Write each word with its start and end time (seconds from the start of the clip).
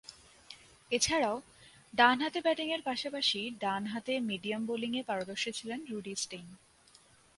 এছাড়াও, 0.91 1.35
ডানহাতে 1.93 2.39
ব্যাটিংয়ের 2.41 2.81
পাশাপাশি 2.81 3.39
ডানহাতে 3.59 4.13
মিডিয়াম 4.19 4.61
বোলিংয়ে 4.65 5.03
পারদর্শী 5.03 5.51
ছিলেন 5.51 5.79
রুডি 5.89 6.13
স্টেইন। 6.15 6.47